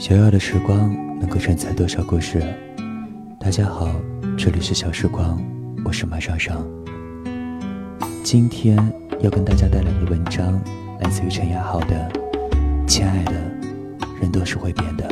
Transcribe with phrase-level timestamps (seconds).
[0.00, 2.42] 小小的时光能够承载多少故事？
[3.38, 3.94] 大家好，
[4.34, 5.38] 这里是小时光，
[5.84, 6.66] 我是马尚尚。
[8.24, 8.78] 今天
[9.20, 10.58] 要跟大家带来的文章
[11.02, 12.10] 来自于陈亚豪的
[12.86, 13.32] 《亲爱的，
[14.18, 15.06] 人都是会变的》。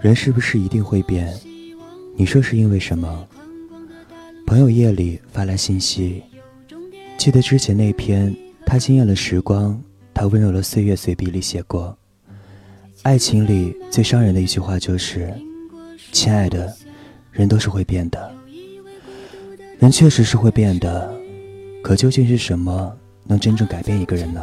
[0.00, 1.28] 人是不是一定会变？
[2.16, 3.26] 你说是因为什么？
[4.46, 6.22] 朋友夜里发来信息，
[7.16, 8.32] 记得之前那篇
[8.70, 9.82] 他惊艳了时光，
[10.12, 11.96] 他温柔了岁月随笔里写过，
[13.02, 15.32] 爱情里最伤人的一句话就是
[16.12, 16.76] ：“亲爱的，
[17.32, 18.30] 人都是会变的。”
[19.80, 21.10] 人确实是会变的，
[21.82, 24.42] 可究竟是什么能真正改变一个人呢？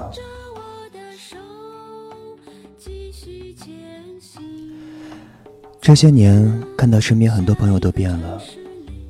[5.79, 8.41] 这些年看到身边很多朋友都变了。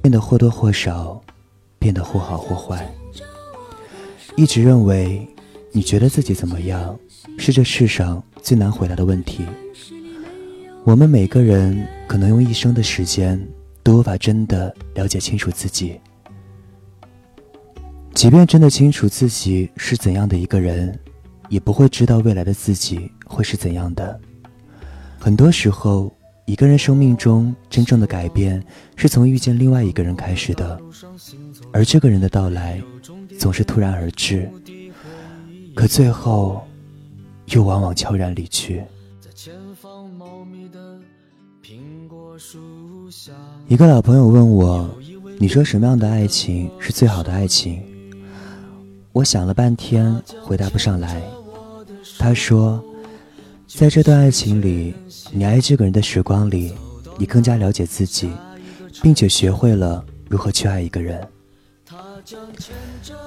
[0.01, 1.23] 变得或多或少，
[1.79, 2.93] 变得或好或坏。
[4.37, 5.25] 一直认为，
[5.71, 6.97] 你觉得自己怎么样，
[7.37, 9.45] 是这世上最难回答的问题。
[10.83, 13.41] 我们每个人可能用一生的时间，
[13.81, 15.99] 都无法真的了解清楚自己。
[18.13, 20.97] 即便真的清楚自己是怎样的一个人，
[21.47, 24.19] 也不会知道未来的自己会是怎样的。
[25.17, 26.13] 很多时候。
[26.47, 28.63] 一个人生命中真正的改变，
[28.95, 30.79] 是从遇见另外一个人开始的，
[31.73, 32.79] 而这个人的到来，
[33.39, 34.49] 总是突然而至，
[35.75, 36.65] 可最后，
[37.47, 38.83] 又往往悄然离去。
[43.67, 44.89] 一个老朋友问我
[45.39, 47.81] ：“你说什么样的爱情是最好的爱情？”
[49.13, 51.21] 我想了半天，回答不上来。
[52.17, 52.83] 他说。
[53.67, 54.93] 在这段爱情里，
[55.33, 56.73] 你爱这个人的时光里，
[57.17, 58.31] 你更加了解自己，
[59.01, 61.27] 并且学会了如何去爱一个人。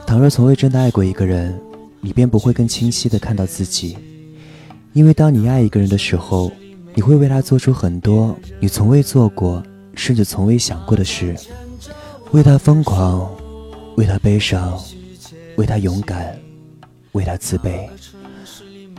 [0.09, 1.55] 倘若从未真的爱过一个人，
[2.01, 3.95] 你便不会更清晰的看到自己。
[4.95, 6.51] 因为当你爱一个人的时候，
[6.95, 9.63] 你会为他做出很多你从未做过，
[9.95, 11.37] 甚至从未想过的事，
[12.31, 13.31] 为他疯狂，
[13.99, 14.81] 为他悲伤，
[15.59, 16.35] 为他勇敢，
[17.13, 17.87] 为他自卑，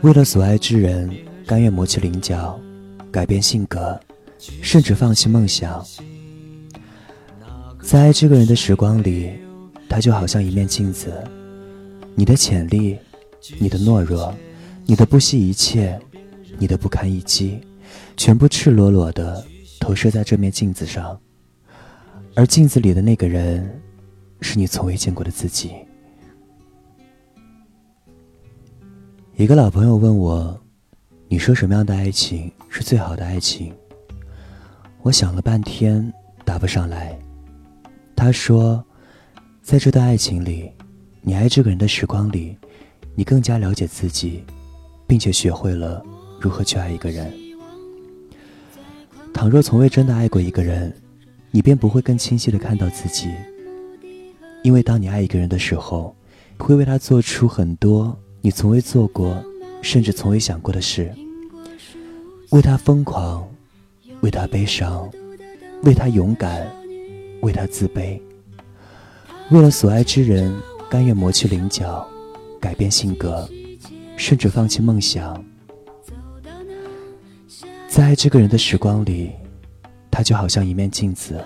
[0.02, 1.10] 为了所爱之人。
[1.44, 2.56] 甘愿磨去棱角，
[3.10, 3.98] 改变性格，
[4.62, 5.84] 甚至放弃梦想。
[7.82, 9.32] 在爱这个人的时光里，
[9.90, 11.12] 他就好像一面镜子，
[12.14, 12.96] 你的潜力，
[13.58, 14.32] 你的懦弱，
[14.86, 16.00] 你的不惜一切，
[16.58, 17.60] 你的不堪一击，
[18.16, 19.44] 全部赤裸裸的
[19.80, 21.20] 投射在这面镜子上。
[22.36, 23.68] 而镜子里的那个人，
[24.40, 25.72] 是你从未见过的自己。
[29.34, 30.58] 一个老朋友问我。
[31.32, 33.72] 你说什么样的爱情是最好的爱情？
[35.02, 36.12] 我想了半天，
[36.44, 37.16] 答不上来。
[38.16, 38.84] 他说，
[39.70, 40.68] 在这段爱情里，
[41.22, 42.56] 你爱这个人的时光里，
[43.14, 44.42] 你更加了解自己，
[45.06, 46.04] 并且学会了
[46.40, 47.32] 如何去爱一个人。
[49.32, 50.92] 倘若从未真的爱过一个人，
[51.52, 53.28] 你便不会更清晰的看到自己。
[54.64, 56.16] 因为当你爱一个人的时候，
[56.58, 59.40] 会为他做出很多你从未做过。
[59.82, 61.10] 甚至从未想过的事，
[62.50, 63.48] 为他疯狂，
[64.20, 65.08] 为他悲伤，
[65.84, 66.68] 为他勇敢，
[67.40, 68.20] 为他自卑，
[69.50, 70.56] 为了所爱之人，
[70.88, 72.06] 甘愿磨去棱角，
[72.60, 73.48] 改变性格，
[74.16, 75.44] 甚至放弃梦想。
[77.88, 79.32] 在爱这个人的时光里，
[80.08, 81.44] 他就好像一面镜子，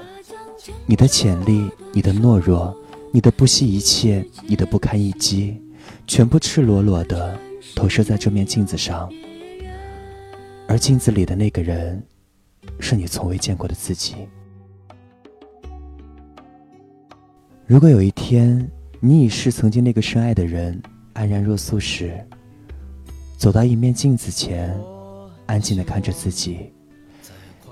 [0.84, 2.76] 你的潜力，你的懦弱，
[3.10, 5.58] 你的不惜一切，你的不堪一击，
[6.06, 7.34] 全部赤裸裸的。
[7.74, 9.10] 投射在这面镜子上，
[10.68, 12.00] 而镜子里的那个人，
[12.78, 14.14] 是你从未见过的自己。
[17.66, 18.70] 如果有一天，
[19.00, 20.80] 你已是曾经那个深爱的人，
[21.14, 22.14] 安然若素时，
[23.38, 24.78] 走到一面镜子前，
[25.46, 26.70] 安静的看着自己，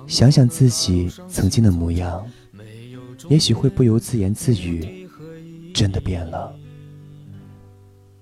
[0.07, 2.27] 想想自己曾经的模样，
[3.29, 5.07] 也许会不由自言自语：
[5.75, 6.57] 真的变了。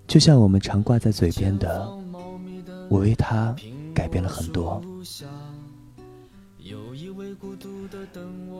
[0.08, 1.88] 就像我们常挂在嘴边的，
[2.88, 3.54] 我为他
[3.94, 4.82] 改变了很多。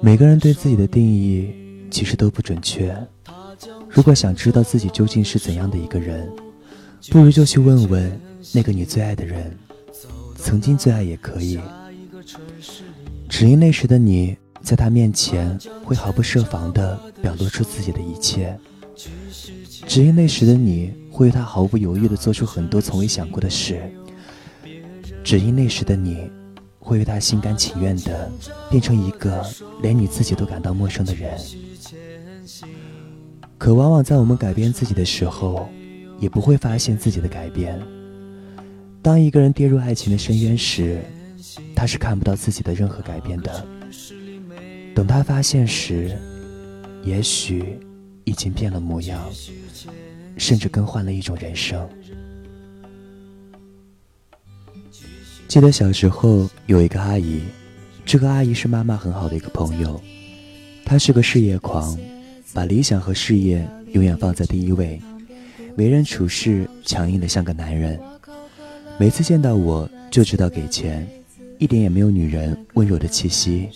[0.01, 1.53] 每个人对自己的定义
[1.91, 2.97] 其实都不准确。
[3.89, 6.31] 如果想知道自己究竟是怎样的一个人，
[7.11, 8.21] 不如就去问问
[8.53, 9.57] 那个你最爱的人，
[10.37, 11.59] 曾经最爱也可以。
[13.29, 18.59] 只因那时的你在他面前会毫不设防地表露出自己的一切，
[19.87, 20.95] 只因那时的你。
[21.13, 23.83] 会为他毫不犹豫地做出很多从未想过的事，
[25.23, 26.31] 只因那时的你，
[26.91, 28.29] 会为他心甘情愿地
[28.69, 29.47] 变成一个
[29.81, 31.39] 连你自己都感到陌生的人。
[33.57, 35.69] 可往往在我们改变自己的时候，
[36.19, 37.81] 也不会发现自己的改变。
[39.01, 41.01] 当一个人跌入爱情的深渊时，
[41.77, 43.65] 他是看不到自己的任何改变的。
[44.93, 46.19] 等他发现时，
[47.05, 47.79] 也许
[48.25, 49.31] 已经变了模样，
[50.37, 51.89] 甚至更换了一种人生。
[55.51, 57.41] 记得小时候有一个阿姨，
[58.05, 60.01] 这个阿姨是妈妈很好的一个朋友，
[60.85, 61.99] 她是个事业狂，
[62.55, 65.03] 把理想和事业永远放在第一位，
[65.77, 67.99] 为人处事强硬的像个男人。
[68.97, 71.05] 每次见到我就知道给钱，
[71.59, 73.69] 一点也没有女人温柔的气息，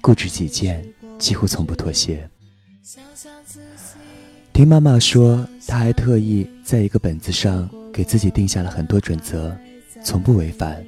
[0.00, 0.80] 固执己见，
[1.18, 2.30] 几乎从不妥协。
[4.52, 9.52] 听妈妈说，她还特意在一个本子上给自己定下了很多准则，
[10.04, 10.80] 从不违反。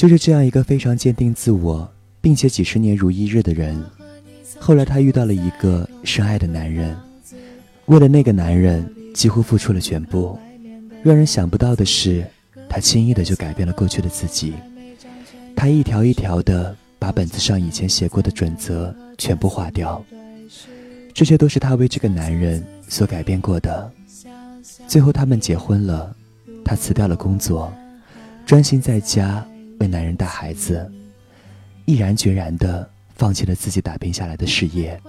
[0.00, 1.86] 就是这样一个非常坚定自我，
[2.22, 3.78] 并且几十年如一日的人，
[4.58, 6.96] 后来她遇到了一个深爱的男人，
[7.84, 10.38] 为了那个男人几乎付出了全部。
[11.02, 12.24] 让人想不到的是。
[12.66, 14.54] 他轻易的就改变了过去的自己，
[15.56, 20.02] 他一条一条的把本子上以前写过的准则全部划掉，
[21.12, 23.90] 这些都是他为这个男人所改变过的。
[24.86, 26.14] 最后他们结婚了，
[26.64, 27.72] 他辞掉了工作，
[28.46, 29.44] 专心在家
[29.80, 30.90] 为男人带孩子，
[31.86, 35.00] 毅然决然的放弃了自己打拼下来的事业，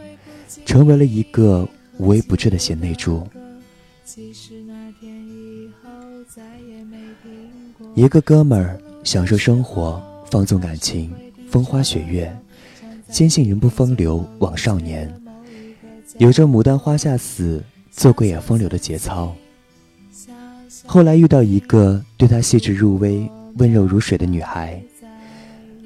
[0.65, 3.27] 成为了一个无微不至的贤内助。
[7.95, 11.13] 一个哥们儿享受生活，放纵感情，
[11.49, 12.33] 风花雪月，
[13.09, 15.13] 坚信人不风流枉少年，
[16.17, 19.35] 有着牡丹花下死，做鬼也风流的节操。
[20.85, 24.81] 后来遇到一个对他细致入微、温柔如水的女孩，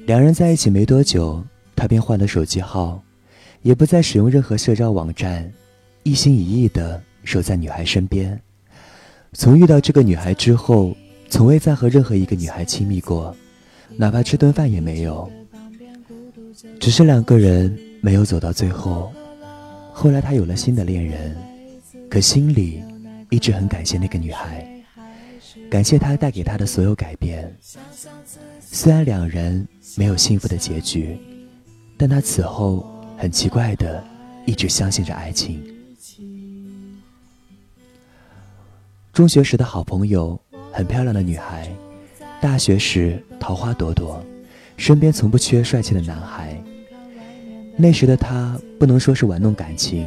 [0.06, 3.02] 两人在一起没多久，他便换了手机号，
[3.62, 5.50] 也不再使用任何社交网站，
[6.02, 8.40] 一心一意的守在女孩身边。
[9.32, 10.96] 从遇到这个女孩之后。
[11.28, 13.36] 从未再和任何一个女孩亲密过，
[13.96, 15.28] 哪怕吃顿饭也没有。
[16.78, 19.12] 只是两个人没有走到最后。
[19.92, 21.36] 后来他有了新的恋人，
[22.08, 22.80] 可心里
[23.28, 24.64] 一直很感谢那个女孩，
[25.70, 27.54] 感谢他带给他的所有改变。
[28.60, 29.66] 虽然两人
[29.96, 31.18] 没有幸福的结局，
[31.96, 32.86] 但他此后
[33.16, 34.02] 很奇怪的
[34.44, 35.62] 一直相信着爱情。
[39.12, 40.38] 中学时的好朋友。
[40.72, 41.66] 很漂亮的女孩，
[42.38, 44.22] 大学时桃花朵朵，
[44.76, 46.62] 身边从不缺帅气的男孩。
[47.78, 50.06] 那时的他不能说是玩弄感情，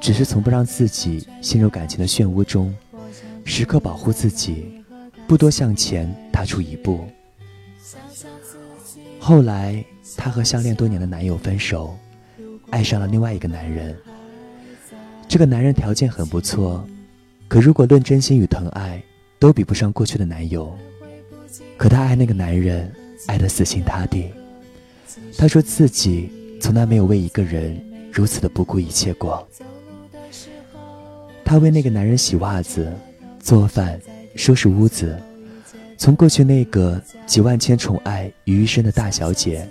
[0.00, 2.74] 只是从不让自己陷入感情的漩涡中，
[3.44, 4.82] 时刻保护自己，
[5.26, 7.06] 不多向前踏出一步。
[9.20, 9.84] 后来，
[10.16, 11.96] 她和相恋多年的男友分手，
[12.70, 13.96] 爱上了另外一个男人。
[15.28, 16.86] 这个男人条件很不错，
[17.48, 19.02] 可如果论真心与疼爱，
[19.38, 20.76] 都比不上过去的男友，
[21.76, 22.92] 可她爱那个男人，
[23.26, 24.30] 爱得死心塌地。
[25.38, 26.30] 她说自己
[26.60, 27.80] 从来没有为一个人
[28.12, 29.46] 如此的不顾一切过。
[31.44, 32.92] 她为那个男人洗袜子、
[33.44, 34.00] 做饭、
[34.34, 35.20] 收拾屋子，
[35.98, 39.68] 从过去那个集万千宠爱于一身的大小姐，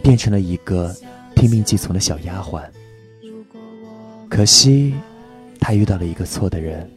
[0.00, 0.94] 变成了一个
[1.34, 2.62] 拼命寄从的小丫鬟。
[4.30, 4.94] 可惜，
[5.58, 6.88] 她遇到了一个错的人。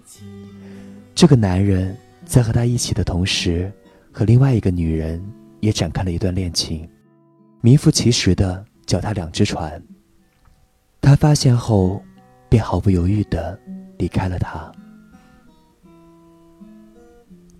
[1.15, 1.97] 这个男人。
[2.23, 3.69] 在和他一起的同时，
[4.09, 5.21] 和另外一个女人
[5.59, 6.87] 也展开了一段恋情，
[7.59, 9.83] 名副其实的脚踏两只船。
[11.01, 12.01] 他发现后，
[12.47, 13.59] 便毫不犹豫的
[13.97, 14.71] 离开了他。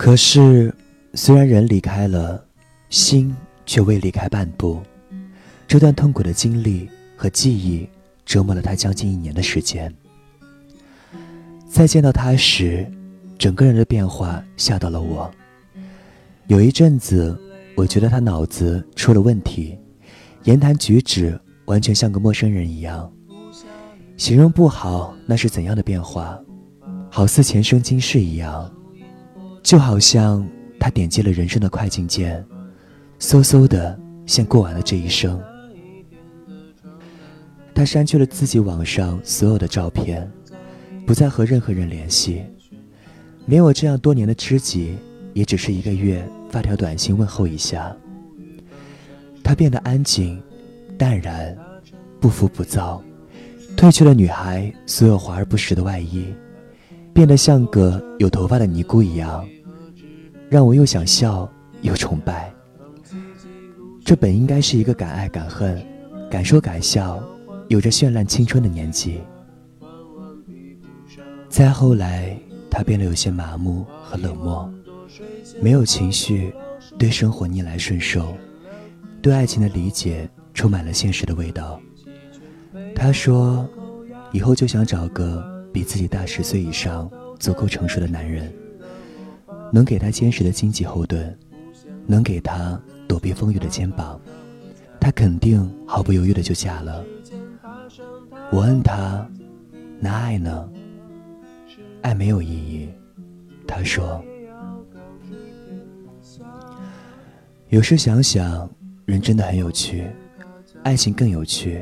[0.03, 0.73] 可是，
[1.13, 2.43] 虽然人离开了，
[2.89, 3.35] 心
[3.67, 4.81] 却未离开半步。
[5.67, 7.87] 这段痛苦的经历和记忆
[8.25, 9.93] 折磨了他将近一年的时间。
[11.69, 12.91] 再见到他时。
[13.37, 15.31] 整个人的变化吓到了我。
[16.47, 17.39] 有一阵子，
[17.75, 19.77] 我觉得他脑子出了问题，
[20.45, 23.11] 言谈举止完全像个陌生人一样。
[24.17, 26.39] 形容不好，那是怎样的变化？
[27.11, 28.71] 好似前生今世一样，
[29.63, 30.47] 就好像
[30.79, 32.43] 他点击了人生的快进键，
[33.19, 35.41] 嗖嗖的先过完了这一生。
[37.73, 40.29] 他删去了自己网上所有的照片，
[41.05, 42.43] 不再和任何人联系。
[43.45, 44.95] 连我这样多年的知己，
[45.33, 47.95] 也只是一个月发条短信问候一下。
[49.43, 50.41] 他变得安静、
[50.97, 51.57] 淡然、
[52.19, 53.01] 不浮不躁，
[53.75, 56.25] 褪去了女孩所有华而不实的外衣，
[57.13, 59.45] 变得像个有头发的尼姑一样，
[60.49, 61.49] 让我又想笑
[61.81, 62.53] 又崇拜。
[64.03, 65.81] 这本应该是一个敢爱敢恨、
[66.29, 67.21] 敢说敢笑、
[67.67, 69.19] 有着绚烂青春的年纪。
[71.49, 72.37] 再后来。
[72.73, 74.73] 他变得有些麻木和冷漠，
[75.61, 76.53] 没有情绪，
[76.97, 78.33] 对生活逆来顺受，
[79.21, 81.77] 对爱情的理解充满了现实的味道。
[82.95, 83.67] 他说
[84.31, 87.09] ：“以后就想找个比自己大十岁以上、
[87.39, 88.51] 足够成熟的男人，
[89.71, 91.37] 能给他坚实的经济后盾，
[92.05, 94.19] 能给他躲避风雨的肩膀，
[94.99, 97.05] 他肯定毫不犹豫的就嫁了。”
[98.51, 99.25] 我问他
[99.99, 100.69] ：“那爱呢？”
[102.01, 102.89] 爱没有意义，
[103.67, 104.23] 他说。
[107.69, 108.69] 有时想想，
[109.05, 110.05] 人真的很有趣，
[110.83, 111.81] 爱情更有趣。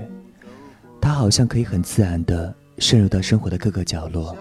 [1.02, 4.36] 它好像可以很自然的渗入到生活的各个角落，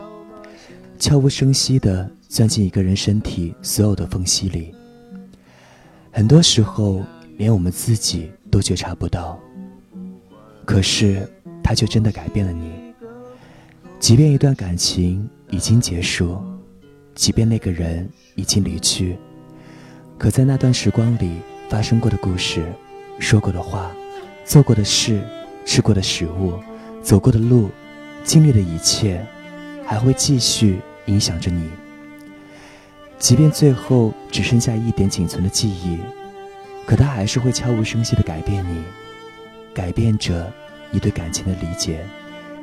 [0.98, 4.74] 悄无声息的钻进一个人身体所有的缝隙里。
[6.10, 7.02] 很多时候，
[7.36, 9.38] 连我们自己都觉察不到。
[10.64, 11.28] 可是，
[11.62, 12.72] 它却真的改变了你。
[13.98, 15.28] 即便一段感情。
[15.50, 16.36] 已经结束，
[17.14, 19.16] 即便那个人已经离去，
[20.18, 21.36] 可在那段时光里
[21.70, 22.62] 发生过的故事、
[23.18, 23.90] 说过的话、
[24.44, 25.22] 做过的事、
[25.64, 26.52] 吃过的食物、
[27.02, 27.70] 走过的路、
[28.28, 29.24] 经历的一切，
[29.86, 31.70] 还会继续影响着你。
[33.18, 35.96] 即便最后只剩下一点仅存的记忆，
[36.84, 38.82] 可它还是会悄无声息地改变你，
[39.72, 40.52] 改变着
[40.90, 42.04] 你对感情的理解，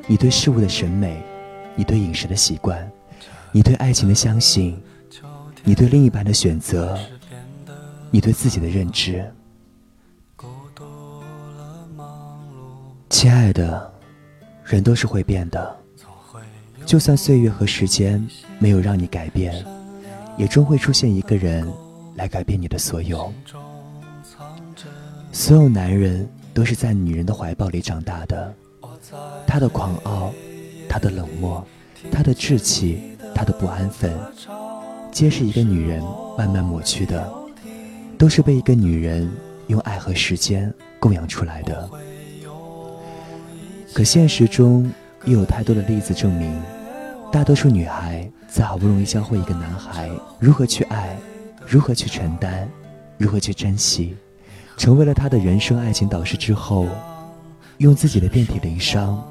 [0.05, 1.19] 你对事物的审美。
[1.77, 2.89] 你对饮食的习惯，
[3.51, 4.81] 你对爱情的相信，
[5.63, 6.97] 你对另一半的选择，
[8.11, 9.29] 你对自己的认知。
[13.09, 13.93] 亲爱的，
[14.65, 15.77] 人都是会变的，
[16.85, 18.25] 就算岁月和时间
[18.59, 19.63] 没有让你改变，
[20.37, 21.71] 也终会出现一个人
[22.15, 23.31] 来改变你的所有。
[25.31, 28.53] 所有男人都是在女人的怀抱里长大的，
[29.47, 30.33] 他的狂傲。
[30.87, 31.65] 他的冷漠，
[32.09, 33.01] 他的志气，
[33.33, 34.13] 他的不安分，
[35.11, 36.01] 皆是一个女人
[36.37, 37.33] 慢慢抹去的，
[38.17, 39.29] 都是被一个女人
[39.67, 41.89] 用爱和时间供养出来的。
[43.95, 44.91] 可现实中
[45.23, 46.53] 又有太多的例子证明，
[47.31, 51.17] 大多数女孩在好不容易教会一个男孩如何去爱，
[51.65, 52.67] 如何去承担，
[53.17, 54.13] 如何去珍惜，
[54.75, 56.89] 成为了他的人生爱情导师之后，
[57.77, 59.25] 用自己的遍体鳞伤。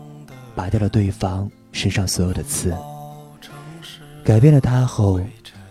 [0.54, 2.74] 拔掉了对方身上所有的刺，
[4.24, 5.20] 改变了他后，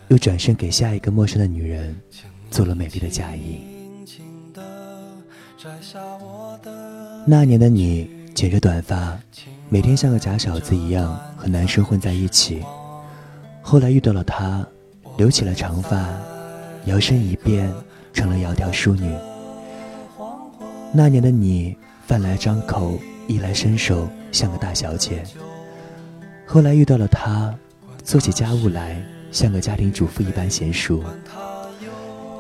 [0.10, 2.00] 又转身给下一个陌生的女人
[2.52, 3.60] 做了美丽的嫁衣。
[7.26, 9.18] 那年的你剪着短发，
[9.70, 12.64] 每天像个假小子一样和男生混在一起。
[13.62, 14.66] 后来遇到了他，
[15.18, 16.08] 留起了长发，
[16.86, 17.72] 摇身一变
[18.12, 19.16] 成了窈窕淑女。
[20.92, 21.76] 那年的你，
[22.06, 23.00] 饭来张口。
[23.26, 25.24] 衣来伸手，像个大小姐。
[26.46, 27.56] 后来遇到了他，
[28.04, 31.02] 做起家务来像个家庭主妇一般娴熟。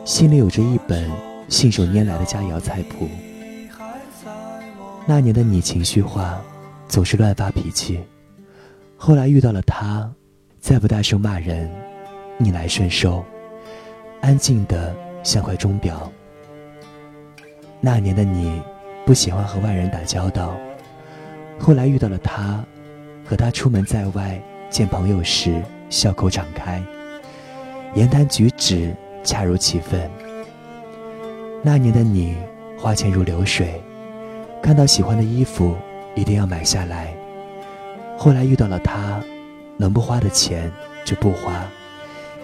[0.03, 1.09] 心里有着一本
[1.47, 3.07] 信手拈来的佳肴菜谱。
[5.05, 6.41] 那年的你情绪化，
[6.87, 7.99] 总是乱发脾气。
[8.95, 10.09] 后来遇到了他，
[10.61, 11.69] 再不大声骂人，
[12.37, 13.23] 逆来顺受，
[14.21, 16.09] 安静的像块钟表。
[17.81, 18.61] 那年的你，
[19.05, 20.55] 不喜欢和外人打交道。
[21.59, 22.63] 后来遇到了他，
[23.25, 26.81] 和他出门在外见朋友时，笑口常开，
[27.93, 30.09] 言谈举止恰如其分。
[31.61, 32.37] 那年的你，
[32.77, 33.81] 花钱如流水，
[34.63, 35.75] 看到喜欢的衣服
[36.15, 37.13] 一定要买下来。
[38.17, 39.21] 后来遇到了他，
[39.75, 40.71] 能不花的钱
[41.03, 41.65] 就不花，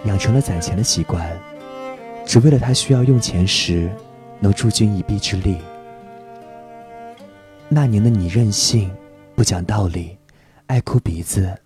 [0.04, 1.26] 养成了攒钱的习惯，
[2.26, 3.90] 只为了他需要用钱时
[4.42, 5.60] 能助君一臂之力。
[7.70, 8.92] 那年的你任性，
[9.34, 10.18] 不讲道理，
[10.68, 11.58] 爱哭鼻子，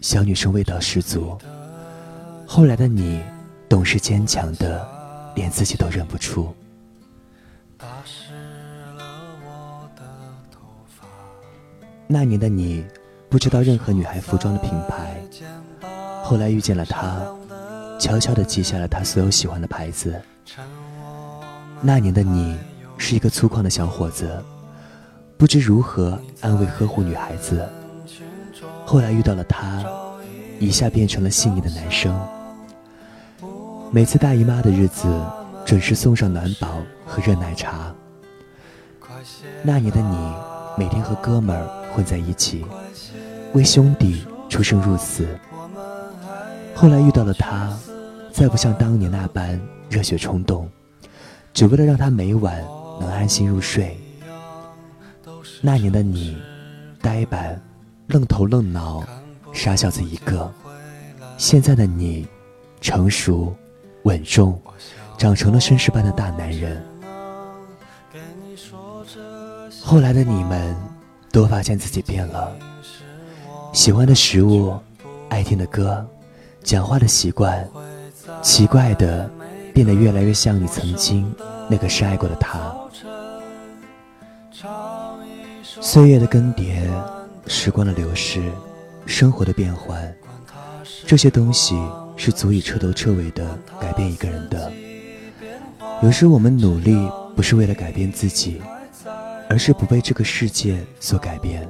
[0.00, 1.38] 小女生味道十足。
[2.48, 3.20] 后来的你，
[3.68, 4.84] 懂事坚强的，
[5.36, 6.52] 连自己都认不出。
[12.12, 12.84] 那年的你，
[13.28, 15.14] 不知道任何女孩服装的品牌。
[16.24, 17.24] 后来遇见了他，
[18.00, 20.20] 悄悄地记下了他所有喜欢的牌子。
[21.80, 22.58] 那年的你，
[22.98, 24.28] 是一个粗犷的小伙子。
[25.38, 27.64] 不知如何安慰呵护女孩子，
[28.84, 29.84] 后来遇到了他，
[30.58, 32.12] 一下变成了细腻的男生。
[33.92, 35.06] 每次大姨妈的日子，
[35.64, 37.94] 准时送上暖宝和热奶茶。
[39.62, 40.32] 那年的你，
[40.76, 42.64] 每天和哥们儿混在一起，
[43.52, 45.26] 为兄弟出生入死。
[46.74, 47.76] 后来遇到了他，
[48.32, 50.68] 再不像当年那般热血冲动，
[51.52, 52.64] 只为了让他每晚
[53.00, 53.98] 能安心入睡。
[55.60, 56.38] 那年的你，
[57.02, 57.60] 呆板、
[58.06, 59.04] 愣头愣脑、
[59.52, 60.50] 傻小子一个，
[61.36, 62.26] 现在的你，
[62.80, 63.54] 成熟、
[64.04, 64.58] 稳重，
[65.18, 66.82] 长成了绅士般的大男人。
[69.82, 70.74] 后来的你们，
[71.32, 72.52] 都发现自己变了，
[73.72, 74.76] 喜欢的食物、
[75.28, 76.04] 爱听的歌、
[76.62, 77.68] 讲话的习惯，
[78.42, 79.30] 奇怪的，
[79.72, 81.32] 变得越来越像你曾经
[81.68, 82.74] 那个深爱过的他。
[85.80, 86.82] 岁月的更迭，
[87.46, 88.42] 时光的流逝，
[89.06, 90.12] 生活的变换，
[91.06, 91.80] 这些东西
[92.16, 94.70] 是足以彻头彻尾的改变一个人的。
[96.02, 98.60] 有时我们努力不是为了改变自己，
[99.50, 101.68] 而是不被这个世界所改变。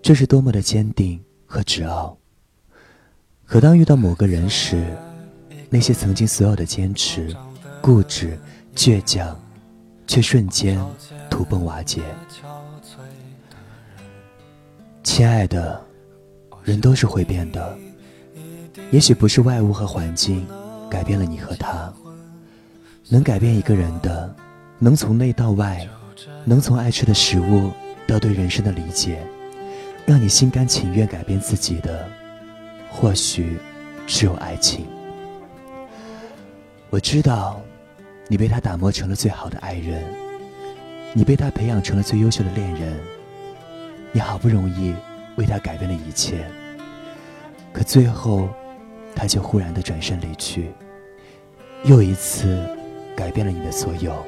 [0.00, 2.16] 这是多么的坚定和执傲。
[3.44, 4.82] 可当遇到某个人时，
[5.68, 7.36] 那些曾经所有的坚持、
[7.82, 8.38] 固执、
[8.74, 9.38] 倔强，
[10.06, 10.82] 却瞬间
[11.28, 12.00] 土崩瓦解。
[15.02, 15.78] 亲爱的，
[16.64, 17.76] 人都是会变的。
[18.90, 20.46] 也许不是外物和环境
[20.90, 21.92] 改变了你和他，
[23.10, 24.34] 能改变一个人的，
[24.78, 25.86] 能从内到外，
[26.44, 27.70] 能从爱吃的食物
[28.06, 29.18] 到对人生的理解，
[30.04, 32.08] 让你心甘情愿改变自己的，
[32.90, 33.58] 或许
[34.06, 34.86] 只有爱情。
[36.90, 37.60] 我知道，
[38.28, 40.02] 你被他打磨成了最好的爱人，
[41.12, 42.98] 你被他培养成了最优秀的恋人。
[44.12, 44.94] 你好不容易
[45.36, 46.44] 为他改变了一切，
[47.72, 48.48] 可最后，
[49.14, 50.70] 他却忽然的转身离去，
[51.84, 52.62] 又一次
[53.16, 54.22] 改变了你的所有。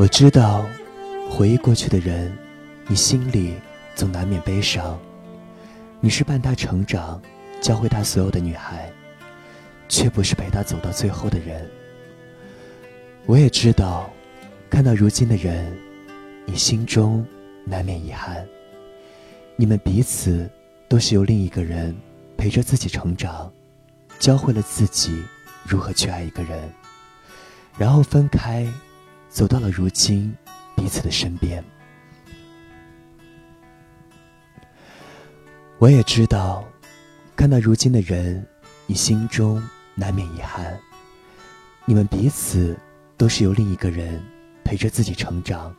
[0.00, 0.64] 我知道，
[1.28, 2.34] 回忆过去的人，
[2.86, 3.54] 你心里
[3.94, 4.98] 总难免悲伤。
[6.00, 7.20] 你是伴他成长、
[7.60, 8.90] 教会他所有的女孩，
[9.90, 11.68] 却不是陪他走到最后的人。
[13.26, 14.10] 我也知道，
[14.70, 15.70] 看到如今的人。
[16.46, 17.22] 你心中
[17.66, 18.42] 难免遗憾。
[19.54, 20.48] 你们彼此
[20.88, 21.94] 都是由另一个人
[22.38, 23.52] 陪着自己成长，
[24.18, 25.22] 教会了自己
[25.62, 26.58] 如何去爱一个人，
[27.76, 28.66] 然后分开，
[29.30, 30.36] 走到了如今
[30.76, 31.64] 彼此的身边。
[35.78, 36.64] 我也知道，
[37.36, 38.44] 看到如今的人，
[38.86, 39.62] 你心中
[39.94, 40.78] 难免遗憾。
[41.86, 42.76] 你们彼此
[43.16, 44.20] 都是由另一个人
[44.64, 45.74] 陪着自己成长。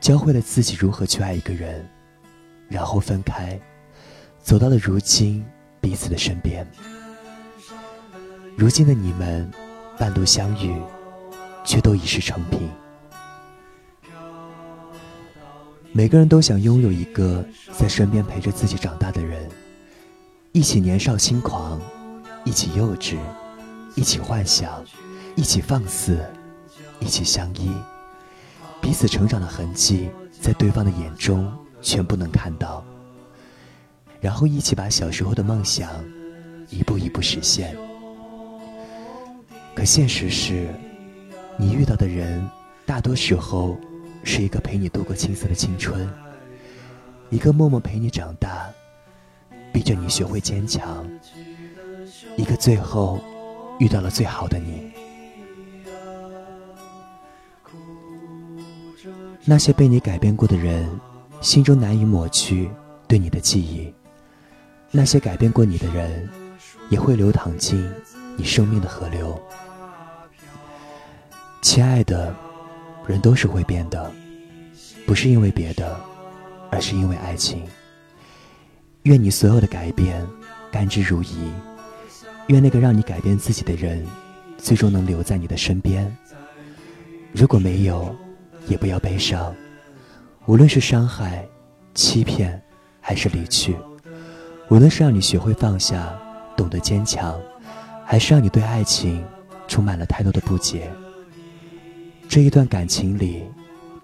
[0.00, 1.84] 教会了自己如何去爱一个人，
[2.68, 3.60] 然后分开，
[4.40, 5.44] 走到了如今
[5.80, 6.64] 彼此的身边。
[8.56, 9.50] 如今的你们，
[9.98, 10.80] 半路相遇，
[11.64, 12.68] 却都已是成品。
[15.92, 19.48] 每个人都想拥有一个在身边陪着自己长大的人，
[20.52, 21.80] 一起年少轻狂，
[22.44, 23.16] 一起幼稚，
[23.96, 24.84] 一起幻想，
[25.34, 26.18] 一起放肆，
[27.00, 27.70] 一起相依。
[28.80, 32.84] 彼此成长的痕迹，在对方的眼中全部能看到，
[34.20, 35.90] 然后一起把小时候的梦想
[36.68, 37.76] 一步一步实现。
[39.74, 40.68] 可现实是，
[41.60, 42.48] 你遇到的人
[42.86, 43.76] 大多时候
[44.22, 46.08] 是一个陪你度过青涩的青春，
[47.30, 48.70] 一个默默陪你长大，
[49.72, 51.04] 逼着你学会坚强，
[52.36, 53.18] 一个最后
[53.80, 54.92] 遇到了最好的你。
[59.44, 60.88] 那些被你改变过的人，
[61.40, 62.70] 心中难以抹去
[63.08, 63.92] 对你的记忆；
[64.92, 66.28] 那些改变过你的人，
[66.88, 67.84] 也会流淌进
[68.36, 69.40] 你生命的河流。
[71.60, 72.34] 亲爱的，
[73.06, 74.10] 人都是会变的，
[75.06, 75.98] 不是因为别的，
[76.70, 77.62] 而是因为爱情。
[79.02, 80.24] 愿你所有的改变
[80.70, 81.34] 甘之如饴，
[82.46, 84.06] 愿那个让你改变自己的人，
[84.56, 86.16] 最终能留在你的身边。
[87.32, 88.14] 如果没有，
[88.66, 89.54] 也不要悲伤，
[90.46, 91.44] 无论是伤害、
[91.92, 92.60] 欺骗，
[93.00, 93.76] 还是离去，
[94.68, 96.16] 无论是让你学会放下、
[96.56, 97.38] 懂得坚强，
[98.04, 99.24] 还是让你对爱情
[99.66, 100.90] 充满了太多的不解，
[102.28, 103.42] 这一段感情里，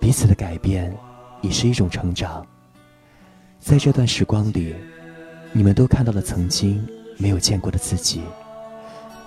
[0.00, 0.90] 彼此的改变
[1.42, 2.44] 已是一种成长。
[3.60, 4.74] 在这段时光里，
[5.52, 6.82] 你们都看到了曾经
[7.18, 8.22] 没有见过的自己，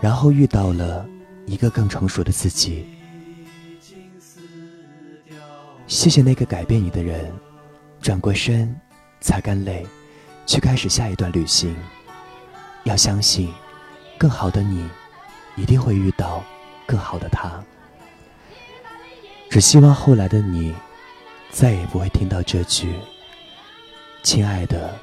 [0.01, 1.07] 然后遇到了
[1.45, 2.87] 一个更成熟的自己。
[5.85, 7.31] 谢谢那个改变你的人，
[8.01, 8.75] 转过身，
[9.21, 9.85] 擦干泪，
[10.47, 11.75] 去开始下一段旅行。
[12.83, 13.53] 要相信，
[14.17, 14.89] 更好的你，
[15.55, 16.43] 一定会遇到
[16.87, 17.63] 更好的他。
[19.49, 20.75] 只希望后来的你，
[21.49, 22.93] 再也不会听到这句
[24.21, 24.93] ：“亲爱的，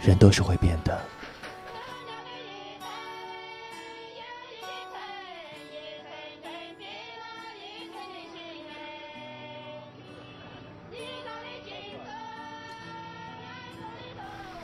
[0.00, 1.00] 人都是会变的。”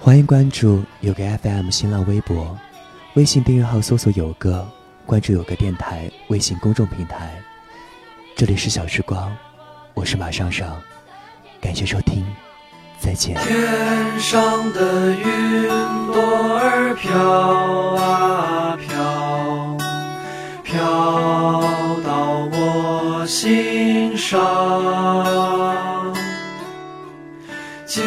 [0.00, 2.58] 欢迎关注有个 FM 新浪微博，
[3.14, 4.68] 微信订阅号搜索“有个”，
[5.06, 7.41] 关注有个电台微信公众平台。
[8.44, 9.32] 这里是小时光，
[9.94, 10.76] 我是马上上，
[11.60, 12.26] 感谢收听，
[12.98, 13.36] 再见。
[13.36, 15.68] 天上的云
[16.12, 16.20] 朵
[16.58, 17.14] 儿飘
[18.02, 19.78] 啊飘，
[20.64, 20.80] 飘
[22.04, 24.42] 到我心上。
[27.86, 28.02] 姐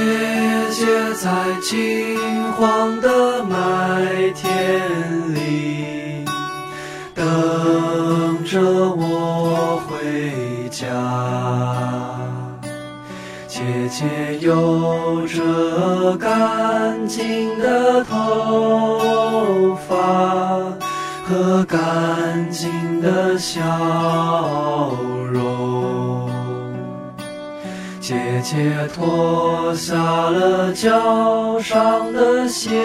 [0.73, 2.19] 姐在金
[2.57, 6.25] 黄的麦田里
[7.13, 8.93] 等着
[13.97, 20.59] 姐姐有着干净的头发
[21.23, 23.61] 和干净的笑
[25.31, 26.29] 容。
[28.01, 32.81] 姐姐脱下了脚上的鞋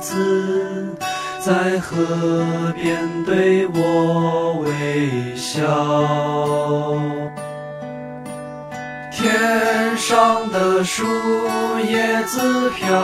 [0.00, 0.88] 子，
[1.38, 1.98] 在河
[2.74, 6.69] 边对我微笑。
[9.50, 11.04] 天上的树
[11.88, 12.96] 叶子飘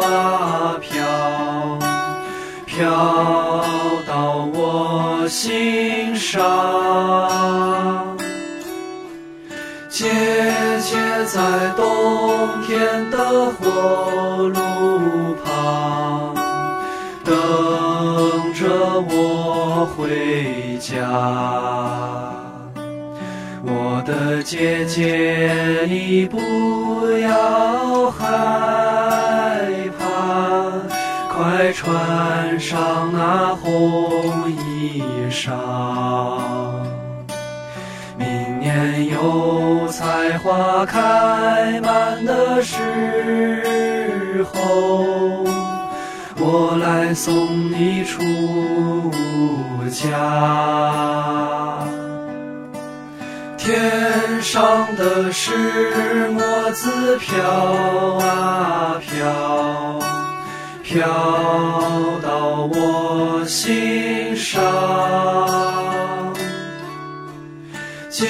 [0.00, 1.78] 啊飘，
[2.66, 2.84] 飘
[4.04, 6.36] 到我心上。
[9.88, 10.10] 姐
[10.80, 16.34] 姐在冬天的火炉旁
[17.24, 18.66] 等着
[19.08, 22.27] 我回家。
[23.64, 26.38] 我的姐姐，你不
[27.20, 28.26] 要害
[29.98, 30.04] 怕，
[31.28, 35.50] 快穿上那红衣裳。
[38.16, 42.76] 明年油菜花开满的时
[44.52, 45.44] 候，
[46.38, 47.34] 我来送
[47.72, 48.22] 你出
[49.90, 51.97] 家。
[53.68, 57.44] 天上的石磨子飘
[58.16, 60.00] 啊飘，
[60.82, 61.06] 飘
[62.22, 64.64] 到我心上。
[68.08, 68.26] 姐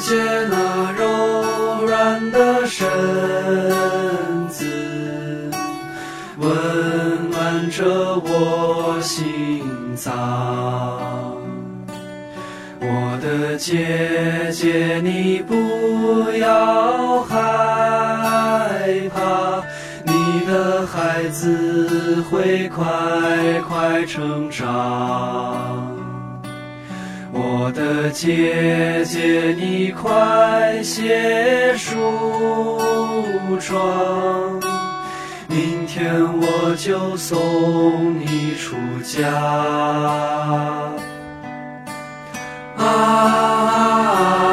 [0.00, 0.14] 姐
[0.48, 2.88] 那柔软的身
[4.48, 4.64] 子，
[6.38, 7.84] 温暖着
[8.18, 10.93] 我心脏。
[13.24, 17.38] 的姐姐，你不要害
[19.14, 19.64] 怕，
[20.04, 22.84] 你的孩子会快
[23.66, 25.90] 快成长。
[27.32, 31.98] 我的姐姐，你快些梳
[33.58, 34.60] 妆，
[35.48, 39.32] 明天我就送你出家。
[42.86, 44.43] ah.